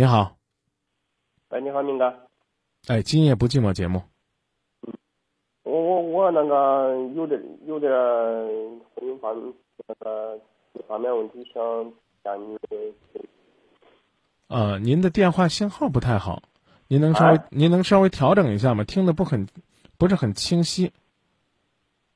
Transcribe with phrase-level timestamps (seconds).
[0.00, 0.34] 你好，
[1.50, 2.10] 哎，你好，明哥。
[2.88, 4.02] 哎，今夜不寂寞节目。
[5.62, 9.36] 我我我那个有点有点婚姻方
[9.86, 10.40] 那个
[10.72, 11.62] 这方面问题想
[12.24, 12.56] 向你。
[14.48, 16.42] 呃，您的电话信号不太好，
[16.88, 18.82] 您能稍微、啊您能稍微调整一下吗？
[18.84, 19.46] 听的不很
[19.98, 20.90] 不是很清晰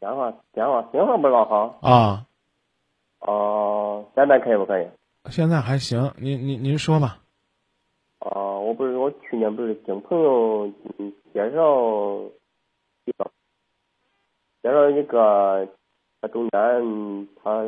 [0.00, 1.78] 电话电话信号不老好。
[1.82, 2.26] 啊。
[3.20, 4.88] 哦、现在可以不可以？
[5.28, 7.18] 现在还行，您您您说吧。
[8.64, 10.66] 哦、我不是我去年不是经朋友
[10.98, 12.18] 嗯介绍
[13.04, 13.30] 介绍
[14.62, 15.68] 介绍一个，
[16.22, 17.62] 他中间他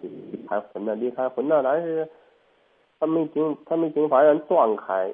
[0.00, 2.08] 离开婚了，离开婚了，但是
[3.00, 5.12] 他没经他没经法院断开，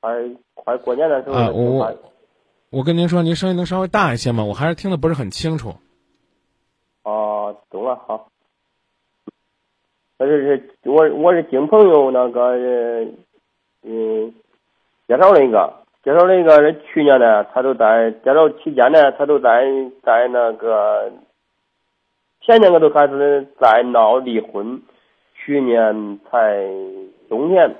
[0.00, 1.94] 快快过年的时候啊我
[2.70, 4.42] 我跟您说，您声音能稍微大一些吗？
[4.42, 5.74] 我还是听得不是很清楚。
[7.02, 8.28] 哦，懂了，好。
[10.18, 13.06] 那是我我是经朋友那个呃
[13.86, 14.34] 嗯
[15.06, 15.72] 介绍了一个，
[16.02, 19.64] 介绍了一个是去年呢，他都在介绍期间呢，他都在
[20.02, 21.12] 在那个
[22.40, 24.82] 前年我都开始在闹离婚，
[25.34, 26.66] 去年才
[27.28, 27.76] 冬天，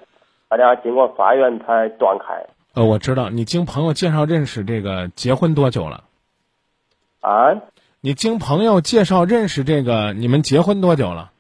[0.48, 6.05] 他俩经过法院才断开呃，我知道你经朋友介绍认识这个结婚多久了？
[7.20, 7.61] 啊。
[8.02, 11.33] 你经朋友介绍认识这个，你们结婚多久了？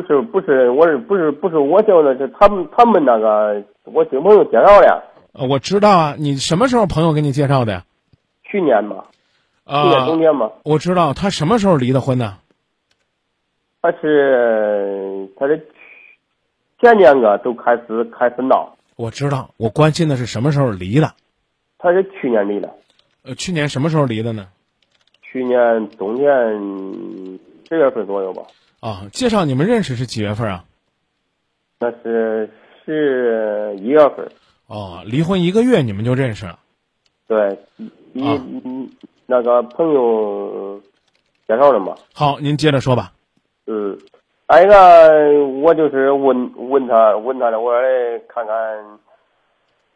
[0.00, 7.84] 不是不是，我是不是不是我叫的，是他们他们那个我经朋友介绍的，呃，我知道啊，你什么时候朋友给你介绍的呀？
[8.44, 9.06] 去年吧，
[9.66, 12.38] 去年啊、冬天嘛，我知道他什么时候离的婚呢？
[13.82, 15.68] 他是他是
[16.80, 21.12] 前年个都开始开始闹，我知道，我关心的是什么时候离的。
[21.76, 22.72] 他是去年离的，
[23.24, 24.46] 呃，去年什么时候离的呢？
[25.22, 26.28] 去年冬天
[27.68, 28.42] 十月份左右吧，
[28.80, 30.64] 啊，介绍你们认识是几月份啊？
[31.80, 32.50] 那是
[32.84, 34.28] 是一月份，
[34.66, 36.58] 哦，离婚一个月你们就认识了。
[37.26, 37.58] 对，
[38.14, 38.90] 一、
[39.26, 40.80] 那个朋友
[41.46, 43.12] 介绍的嘛，好，您接着说吧。
[43.66, 43.98] 嗯，
[44.46, 48.98] 还有一个，我就是问问他问他的，我说哎看看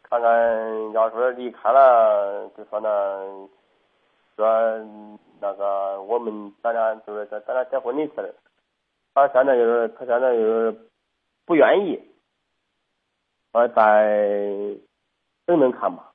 [0.09, 2.89] 看看，要说离开了，就说那，
[4.35, 4.47] 说
[5.41, 8.33] 那个我们咱俩就是咱咱俩结婚的事儿，
[9.13, 10.75] 他现在就是他现在就是
[11.45, 12.01] 不愿意，
[13.51, 14.49] 我再
[15.45, 16.11] 等等看吧，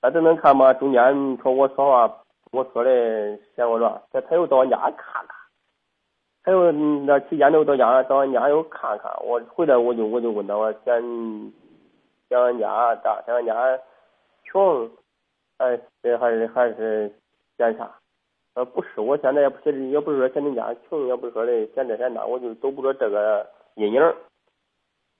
[0.00, 0.74] 再等等看吧。
[0.74, 1.02] 中间
[1.38, 5.36] 说我说话，我说的嫌我软，他他又到俺家看看。
[6.44, 11.00] 他又那期间又到家到俺家又看看，我回来我就我就问他我嫌
[12.28, 13.78] 嫌俺家大，嫌俺家
[14.44, 14.90] 穷，
[15.56, 15.70] 还
[16.02, 17.14] 是还是还是
[17.56, 18.01] 嫌啥？
[18.54, 24.02] 呃，不是，我现在也不是也不是说嫌你家穷，也不是说的嫌这嫌那，我就都不着这个阴影。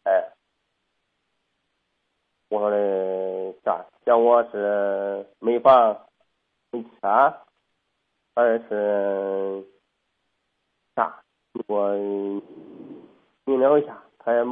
[0.04, 0.32] 哎，
[2.50, 3.84] 我说的啥？
[4.04, 5.96] 嫌我是没房
[6.72, 7.34] 没车，
[8.34, 9.64] 还是？
[10.94, 11.22] 啥？
[11.68, 11.94] 我
[13.46, 14.44] 明了一下，他也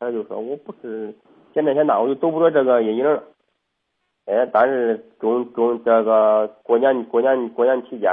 [0.00, 1.14] 他就说我不是
[1.52, 3.22] 现在现那，我就走不着这个阴影儿。
[4.26, 8.10] 哎，但是中中这个过年过年过年期间，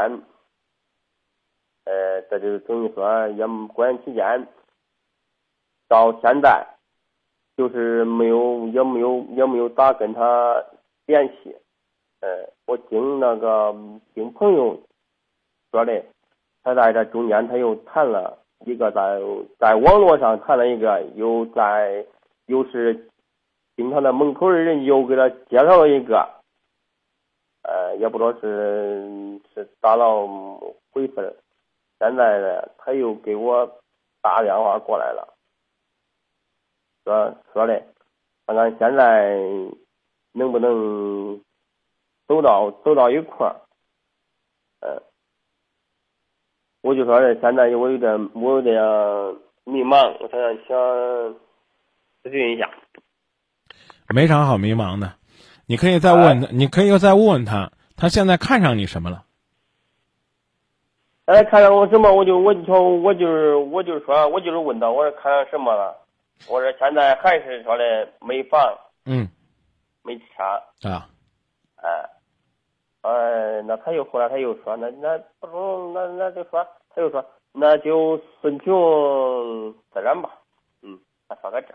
[1.85, 4.47] 呃，这就等于说也过年期间
[5.88, 6.67] 到现在，
[7.55, 10.63] 就是没有也没有也没有咋跟他
[11.05, 11.55] 联系。
[12.21, 13.75] 呃，我经那个
[14.13, 14.79] 经朋友
[15.71, 16.03] 说的。
[16.63, 19.19] 他在这中间，他又谈了一个在
[19.57, 22.05] 在网络上谈了一个，又在
[22.45, 23.09] 又是
[23.81, 26.28] 经他的门口的人又给他介绍了一个，
[27.64, 30.28] 呃，也不知道是是咋了
[30.92, 31.36] 回事。
[32.00, 33.66] 现在呢，他又给我
[34.22, 35.34] 打电话过来了，
[37.03, 37.84] 说说的，
[38.47, 39.38] 看看现在
[40.34, 41.42] 能不能
[42.28, 43.56] 走到走到一块儿，
[44.81, 45.02] 嗯。
[46.84, 48.74] 我就说的，现在我有点，我有点
[49.66, 50.75] 迷茫，我想想
[52.24, 52.68] 咨询一下。
[54.13, 55.13] 没啥好迷茫的，
[55.66, 59.24] 你可以再问他，你可以再问问他，他现在看上你什么了？
[61.25, 62.12] 哎，看上我什么？
[62.13, 65.96] 我就我就说，我就是我就是说，我就是问他，我说看上什么了？
[66.50, 68.60] 我说现在还是说的没房，
[69.06, 69.30] 嗯，
[70.04, 71.08] 没车，啊，
[71.75, 72.10] 哎，
[73.02, 77.24] 哎，那他又后来他又说，那那不中，那那就说，他又说，
[77.54, 80.31] 那就顺从自然吧。
[80.81, 81.00] 嗯，
[81.30, 81.68] 他说个这。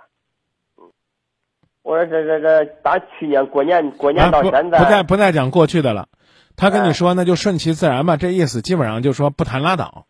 [1.86, 6.08] 嗯，我说这这这，打去年过年过年到现在，不再不再讲过去的了。
[6.56, 10.06] 他跟你哎说，那就顺其自然吧，这意思基本上就说不谈拉倒，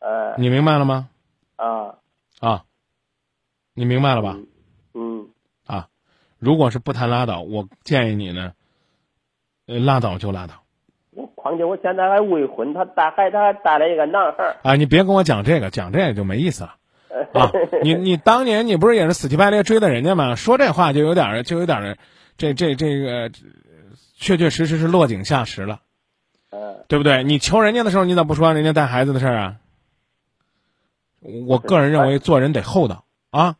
[0.00, 1.08] 呃你明白了吗？
[1.56, 1.94] 啊，
[2.40, 2.62] 啊，
[3.74, 4.36] 你明白了吧？
[4.94, 5.28] 嗯
[5.66, 5.88] 啊，
[6.38, 8.52] 如果是不谈拉倒，我建议你呢，
[9.66, 10.54] 呃，拉倒就拉倒
[11.12, 14.56] 我况且我现在还未婚，他带孩他还带了一个男孩儿。
[14.62, 14.74] 啊！
[14.76, 16.74] 你别跟我讲这个，讲这个就没意思了
[17.32, 17.50] 啊！
[17.82, 20.34] 你你 当年你不是也是死乞白赖追的人家吗？
[20.36, 21.98] 说这话就有点儿就有点儿，
[22.36, 23.30] 这这这个，
[24.16, 25.80] 确确实实是落井下石了。
[26.50, 27.24] 嗯对不对？
[27.24, 29.56] 你求人家的时候，你咋不说人家带孩子的事儿啊？
[31.20, 33.56] 我个人认为做人得厚道啊。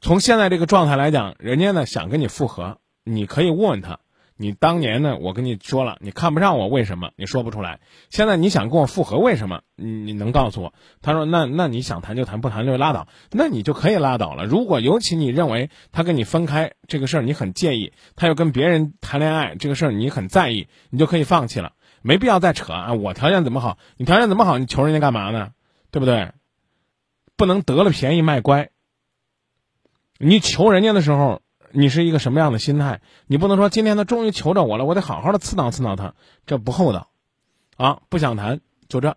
[0.00, 4.00] 从现在这个状态来讲，人家呢想跟你复合，你可以问问他，
[4.36, 7.10] 你当年呢，我跟你说了，你看不上我，为什么？
[7.16, 7.80] 你说不出来。
[8.10, 9.62] 现在你想跟我复合，为什么？
[9.76, 10.74] 你你能告诉我？
[11.00, 13.08] 他说，那那你想谈就谈，不谈就拉倒。
[13.30, 14.44] 那你就可以拉倒了。
[14.44, 21.72] 如果尤其你认为他跟你分开这个事儿你很介意，他又跟别人谈恋爱这个事儿你很在意，你就可以放弃了。
[22.02, 22.92] 没必要再扯啊！
[22.92, 23.78] 我条件怎么好？
[23.96, 24.58] 你条件怎么好？
[24.58, 25.50] 你求人家干嘛呢？
[25.90, 26.32] 对不对？
[27.36, 28.68] 不能得了便宜卖乖。
[30.18, 31.42] 你求人家的时候，
[31.72, 33.00] 你是一个什么样的心态？
[33.26, 36.14] 你不能说今天他终于求着我了，我得好好的刺挠刺挠他，
[36.46, 37.10] 这不厚道，
[37.76, 38.00] 啊！
[38.08, 39.16] 不想谈就这，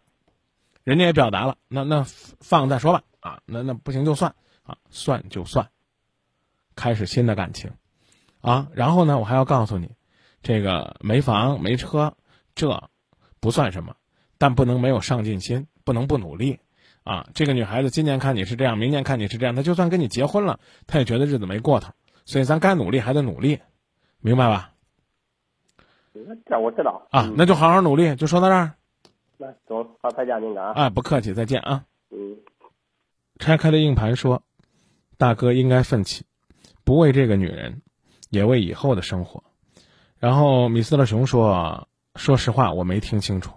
[0.83, 2.05] 人家也表达了，那那
[2.39, 5.69] 放再说吧，啊，那那不行就算啊，算就算，
[6.75, 7.71] 开始新的感情，
[8.41, 9.91] 啊，然后呢，我还要告诉你，
[10.41, 12.15] 这个没房没车。
[12.55, 12.89] 这
[13.39, 13.95] 不算什么，
[14.37, 16.59] 但不能没有上进心，不能不努力，
[17.05, 17.29] 啊！
[17.33, 21.93] 这个女孩子今年看你是这样，明年看你是这样，她就算跟你结婚了，她也觉得日子没过头，
[22.29, 23.59] 所以咱该努力还得努力，
[24.19, 24.73] 明白吧？
[26.45, 28.75] 这我知道啊，那就好好努力，就说到这儿。
[29.37, 30.73] 那走，好，再见，您啊。
[30.75, 31.85] 啊，不客气，再见啊。
[32.11, 32.37] 嗯。
[33.39, 34.43] 拆开的硬盘说
[35.17, 36.23] ：“大哥应该奋起，
[36.83, 37.81] 不为这个女人，
[38.29, 39.43] 也为以后的生活。”
[40.19, 41.87] 然后米斯特熊说。
[42.15, 43.53] 说实话，我没听清楚，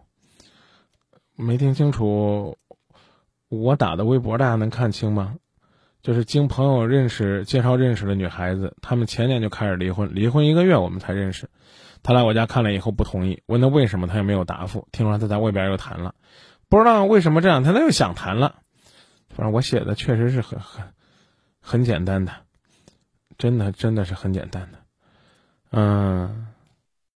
[1.36, 2.56] 没听清楚。
[3.48, 5.36] 我打的微博，大家能看清吗？
[6.02, 11.48] 就是经朋友认识、介绍认识的女孩子，他们前年就开始离婚，离婚一个月我们才认识。
[12.02, 14.88] 他来我家看了以后不同意，问他为什么，他也没有答复。
[14.90, 16.14] 听说他在外边又谈了，
[16.68, 18.56] 不知道为什么这两天他又想谈了。
[19.28, 20.84] 反正我写的确实是很很
[21.60, 22.32] 很简单的，
[23.38, 24.78] 真的真的是很简单的，
[25.70, 26.48] 嗯。